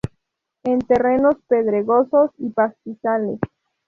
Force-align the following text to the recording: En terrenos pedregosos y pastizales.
En 0.63 0.79
terrenos 0.81 1.35
pedregosos 1.47 2.31
y 2.39 2.49
pastizales. 2.49 3.37